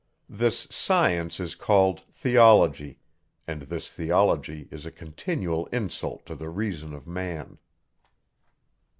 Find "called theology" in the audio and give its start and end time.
1.53-2.97